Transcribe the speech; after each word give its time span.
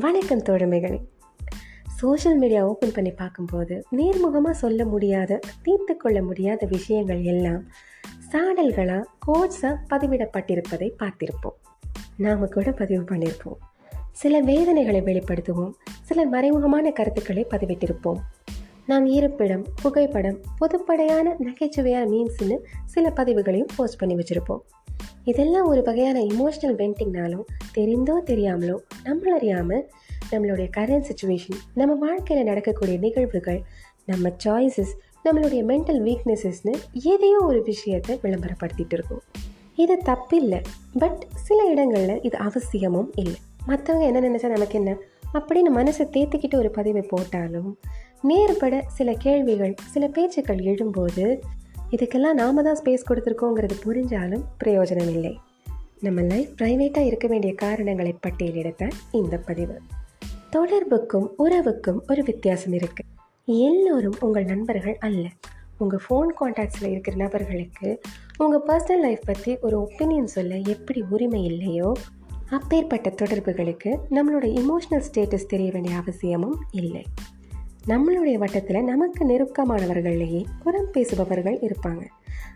வணக்கம் 0.00 0.42
தோழமைகளே. 0.42 1.00
Social 1.96 2.38
media 2.38 2.66
open 2.66 2.92
பண்ணி 2.94 3.10
பார்க்கும்போது 3.10 3.84
நேர்முகமாக 3.96 4.50
சொல்ல 4.50 4.84
முடியாத 4.84 5.38
தீர்த்து 5.62 5.96
கொள்ள 5.96 6.22
முடியாத 6.22 6.66
விஷயங்கள் 6.66 7.22
எல்லாம் 7.22 7.62
சாடல்களாக 8.32 9.04
கோட்ஸாக 9.26 9.76
பதிவிடப்பட்டிருப்பதை 9.90 10.90
பார்த்திருப்போம். 10.98 11.56
நாம் 12.16 12.48
கூட 12.48 12.72
பதிவு 12.72 13.02
பண்ணியிருப்போம் 13.02 13.56
சில 14.12 14.40
வேதனைகளை 14.40 15.02
வெளிப்படுத்துவோம். 15.02 15.72
சில 16.02 16.26
மறைமுகமான 16.26 16.92
கருத்துக்களை 16.92 17.46
பதிவிட்டிருப்போம். 17.50 18.18
நாம் 18.86 19.06
இருப்பிடம் 19.06 19.66
புகைப்படம் 19.82 20.38
பொதுப்படையான 20.60 21.36
நகைச்சுவையான 21.38 22.08
மீன்ஸ்னு 22.08 22.56
சில 22.84 23.12
பதிவுகளையும் 23.16 23.68
போஸ்ட் 23.76 23.98
பண்ணி 23.98 24.14
வச்சுருப்போம். 24.14 24.60
இதெல்லாம் 25.24 25.66
ஒரு 25.66 25.82
வகையான 25.82 26.20
இமோஷனல் 26.20 26.76
வெண்டிங்னாலும் 26.76 27.44
தெரிந்தோ 27.74 28.16
தெரியாமலோ 28.26 28.76
நம்மளறியாமல் 29.04 29.82
நம்மளுடைய 30.30 30.68
கரண்ட் 30.76 31.10
சுச்சுவேஷன் 31.10 31.58
நம்ம 31.74 31.94
வாழ்க்கையில் 31.94 32.44
நடக்கக்கூடிய 32.44 32.98
நிகழ்வுகள் 32.98 33.62
நம்ம 34.06 34.32
சாய்ஸஸ் 34.44 34.94
நம்மளுடைய 35.24 35.62
மென்டல் 35.64 36.00
வீக்னஸஸ்னு 36.08 36.72
எதையோ 36.92 37.38
ஒரு 37.40 37.62
விஷயத்தை 37.62 38.18
விளம்பரப்படுத்திட்டு 38.22 38.92
இருக்கோம். 38.92 39.22
இது 39.74 39.98
தப்பில்லை 40.04 40.62
பட் 40.98 41.26
சில 41.34 41.64
இடங்களில் 41.64 42.22
இது 42.22 42.38
அவசியமும் 42.38 43.10
இல்லை. 43.14 43.40
மற்றவங்க 43.66 44.00
என்ன 44.00 44.20
நினச்சா 44.20 44.48
நமக்கு 44.48 44.78
என்ன? 44.78 44.96
அப்படின்னு 45.32 45.70
மனசை 45.74 46.04
தேத்திக்கிட்டு 46.10 46.54
ஒரு 46.54 46.70
பதிவை 46.70 47.02
போட்டாலும் 47.02 47.78
நேர்பட 48.22 48.84
சில 48.88 49.12
கேள்விகள் 49.12 49.74
சில 49.84 50.08
பேச்சுக்கள் 50.08 50.56
எழும்போது 50.56 51.40
இதுக்கெல்லாம் 51.94 52.32
நாம 52.32 52.62
தான் 52.62 52.78
ஸ்பேஸ் 52.84 53.04
கொடுத்துருக்கோங்கிறது 53.08 53.74
புரிஞ்சாலும் 53.84 54.44
பிரயோஜனம் 54.64 55.10
இல்லை. 55.10 55.38
நம்ம 56.00 56.22
லைஃப் 56.22 56.54
ப்ரைவேட்டாக 56.58 57.04
இருக்க 57.04 57.26
வேண்டிய 57.26 57.54
காரணங்களை 57.54 58.14
பட்டியலிடத்த 58.26 58.90
இந்த 59.12 59.38
பதிவு. 59.38 59.80
தொடர்புக்கும் 60.52 61.26
உறவுக்கும் 61.38 62.00
ஒரு 62.08 62.22
வித்தியாசம் 62.22 62.72
இருக்குது 62.72 63.10
எல்லோரும் 63.44 64.16
உங்கள் 64.20 64.44
நண்பர்கள் 64.44 64.96
அல்ல. 64.98 65.28
உங்கள் 65.78 66.00
ஃபோன் 66.08 66.30
கான்டாக்ட்ஸில் 66.40 66.90
இருக்கிற 66.90 67.16
நபர்களுக்கு 67.16 68.00
உங்கள் 68.36 68.64
பர்சனல் 68.66 69.00
லைஃப் 69.00 69.24
பற்றி 69.24 69.56
ஒரு 69.60 69.76
ஒப்பீனியன் 69.78 70.34
சொல்ல 70.36 70.56
எப்படி 70.56 71.04
உரிமை 71.10 71.44
இல்லையோ 71.44 71.92
அப்பேற்பட்ட 72.50 73.10
தொடர்புகளுக்கு 73.10 73.98
நம்மளோட 74.10 74.46
இமோஷனல் 74.60 75.04
ஸ்டேட்டஸ் 75.12 75.50
தெரிய 75.52 75.70
வேண்டிய 75.70 75.96
அவசியமும் 75.96 76.58
இல்லை. 76.70 77.04
நம்மளுடைய 77.88 78.34
வட்டத்தில் 78.34 78.84
நமக்கு 78.84 79.26
நெருக்கமானவர்களையே 79.26 80.44
புறம் 80.62 80.90
பேசுபவர்கள் 80.92 81.58
இருப்பாங்க. 81.58 82.02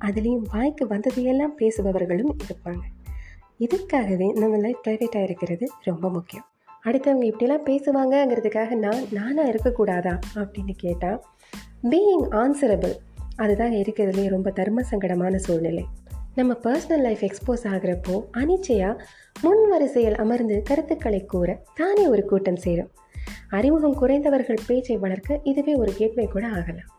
அதுலேயும் 0.00 0.42
வாய்க்கு 0.52 0.86
வந்ததையெல்லாம் 0.86 1.54
பேசுபவர்களும் 1.58 2.36
இருப்பாங்க. 2.46 2.80
இதுக்காகவே 3.58 4.38
நம்ம 4.38 4.56
லைஃப் 4.56 4.80
ப்ரைவேட்டாக 4.88 5.22
இருக்கிறது 5.22 5.68
ரொம்ப 5.82 6.10
முக்கியம். 6.10 6.44
அடுத்தவங்க 6.84 7.32
இப்படிலாம் 7.32 7.64
பேசுவாங்கங்கிறதுக்காக 7.64 8.74
நான் 8.74 9.02
நானாக 9.10 9.50
இருக்கக்கூடாதா 9.50 10.18
அப்படின்னு 10.34 10.70
கேட்டால் 10.76 11.22
பீயிங் 11.90 12.28
ஆன்சரபிள் 12.30 12.92
அதுதான் 13.36 13.70
இருக்கிறதுலே 13.70 14.28
ரொம்ப 14.28 14.50
தர்ம 14.50 14.82
சங்கடமான 14.90 15.36
சூழ்நிலை. 15.36 15.84
நம்ம 16.34 16.52
பர்சனல் 16.52 17.00
லைஃப் 17.00 17.20
எக்ஸ்போஸ் 17.20 17.62
ஆகிறப்போ 17.62 18.24
அனிச்சையாக 18.32 19.00
முன் 19.42 19.68
வரிசையில் 19.68 20.14
அமர்ந்து 20.14 20.62
கருத்துக்களை 20.64 21.24
கூற 21.24 21.62
தானே 21.74 22.06
ஒரு 22.06 22.24
கூட்டம் 22.24 22.56
சேரும். 22.56 22.90
அறிமுகம் 23.54 24.00
குறைந்தவர்கள் 24.02 24.66
பேச்சை 24.66 24.96
வளர்க்க 24.96 25.40
இதுவே 25.42 25.74
ஒரு 25.74 25.92
கேட்வே 25.92 26.24
கூட 26.24 26.46
ஆகலாம். 26.46 26.90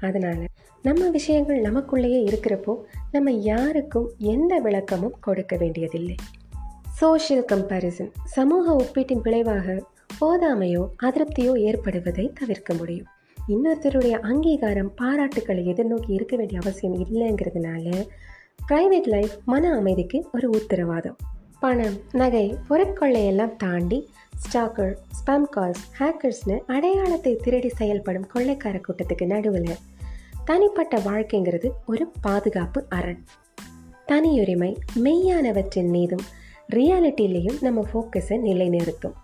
அதனால் 0.00 0.46
நம்ம 0.82 1.08
விஷயங்கள் 1.08 1.62
நமக்குள்ளேயே 1.62 2.20
இருக்கிறப்போ 2.28 2.74
நம்ம 3.12 3.32
யாருக்கும் 3.32 4.10
எந்த 4.18 4.58
விளக்கமும் 4.58 5.16
கொடுக்க 5.20 5.56
வேண்டியதில்லை. 5.56 6.14
சோஷியல் 6.92 7.44
கம்பேரிசன் 7.44 8.10
சமூக 8.24 8.76
ஒப்பீட்டின் 8.76 9.20
விளைவாக 9.22 9.84
போதாமையோ 10.20 10.84
அதிருப்தியோ 11.02 11.52
ஏற்படுவதை 11.68 12.32
தவிர்க்க 12.40 12.74
முடியும். 12.74 13.06
இன்னொருத்தருடைய 13.48 14.10
அங்கீகாரம் 14.10 14.92
பாராட்டுக்களை 15.02 15.62
எதிர்நோக்கி 15.68 16.12
இருக்க 16.12 16.36
வேண்டிய 16.36 16.58
அவசியம் 16.62 16.98
இல்லைங்கிறதுனால 17.04 18.06
ப்ரைவேட் 18.68 19.06
லைஃப் 19.06 19.34
மன 19.44 19.74
அமைதிக்கு 19.76 20.26
ஒரு 20.32 20.48
உத்தரவாதம். 20.48 21.16
பணம் 21.60 21.96
நகை 22.12 22.56
பொருட்கொள்ளையெல்லாம் 22.70 23.56
தாண்டி 23.56 23.98
ஸ்டாக்கர் 24.36 24.94
ஸ்பாம் 25.10 25.46
கால்ஸ் 25.56 25.84
ஹேக்கர்ஸ்னு 25.98 26.58
அடையாளத்தை 26.66 27.36
திருடி 27.36 27.68
செயல்படும் 27.68 28.26
கொள்ளைக்கார 28.34 28.80
கூட்டத்துக்கு 28.80 29.26
நடுவில் 29.26 29.76
தனிப்பட்ட 30.44 30.96
வாழ்க்கைங்கிறது 30.96 31.70
ஒரு 31.86 32.10
பாதுகாப்பு 32.20 32.84
அரண். 32.88 33.24
தனியுரிமை 34.08 34.76
மெய்யானவற்றின் 34.94 35.90
மீதும் 35.90 36.24
ரியாலிட்டிலையும் 36.70 37.58
நம்ம 37.60 37.84
ஃபோக்கஸை 37.92 38.40
நிலைநிறுத்தும். 38.40 39.14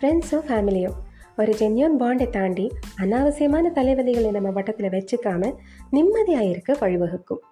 ஃப்ரெண்ட்ஸோ 0.00 0.38
ஃபேமிலியோ 0.48 0.90
ஒரு 1.36 1.52
ஜென்யூன் 1.52 1.96
பாண்டை 1.98 2.30
தாண்டி 2.30 2.72
அனாவசியமான 2.98 3.70
தலைவலிகளை 3.74 4.30
நம்ம 4.30 4.50
வட்டத்தில் 4.50 4.90
வச்சுக்காம 4.90 5.52
நிம்மதியாக 5.90 6.44
இருக்க 6.44 6.72
வழிவகுக்கும். 6.72 7.42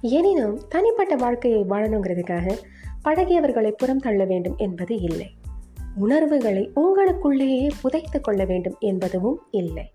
எனினும் 0.00 0.60
தனிப்பட்ட 0.68 1.16
வாழ்க்கையை 1.16 1.60
வாழணுங்கிறதுக்காக 1.60 2.58
பழகியவர்களை 3.04 3.70
புறம் 3.70 3.98
தள்ள 3.98 4.24
வேண்டும் 4.24 4.56
என்பது 4.56 5.00
இல்லை. 5.00 5.30
உணர்வுகளை 5.96 6.70
உங்களுக்குள்ளேயே 6.76 7.70
புதைத்து 7.82 8.20
கொள்ள 8.20 8.44
வேண்டும் 8.44 8.76
என்பதும் 8.78 9.42
இல்லை. 9.50 9.92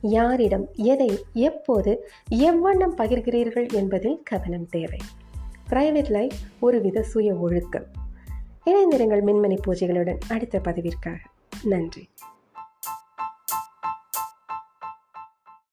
யாரிடம் 0.00 0.68
எதை 0.72 1.24
எப்போது 1.32 2.08
எவ்வண்ணம் 2.30 2.94
பகிர்கிறீர்கள் 2.96 3.72
என்பதில் 3.72 4.20
கவனம் 4.24 4.66
தேவை. 4.66 4.98
பிரைவேட் 5.70 6.10
லைஃப் 6.10 6.32
ஒருவித 6.60 7.02
சுய 7.02 7.34
ஒழுக்கம். 7.34 7.86
இணைந்திருங்கள் 8.66 9.22
மின்மணி 9.22 9.58
பூஜைகளுடன் 9.66 10.18
அடுத்த 10.28 10.60
பதிவிற்காக. 10.64 11.16
நன்றி. 11.64 12.08